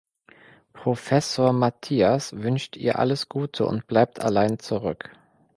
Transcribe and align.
Professor 0.73 1.53
Mathias 1.53 2.33
wünscht 2.35 2.75
ihr 2.75 2.97
alles 2.97 3.29
Gute 3.29 3.67
und 3.67 3.85
bleibt 3.85 4.19
allein 4.19 4.57
zurück. 4.57 5.11